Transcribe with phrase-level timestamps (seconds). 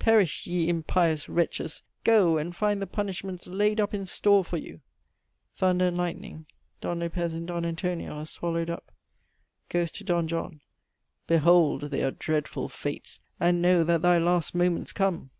[0.00, 4.80] Perish ye impious wretches, go and find the punishments laid up in store for you!
[5.54, 6.46] (Thunder and lightning.
[6.80, 6.88] D.
[6.88, 6.92] Lop.
[7.32, 7.86] and D.
[7.94, 8.08] Ant.
[8.10, 8.90] are swallowed up.)
[9.68, 10.22] "GHOST To D.
[10.26, 10.60] JOHN.
[11.28, 15.30] Behold their dreadful fates, and know that thy last moment's come!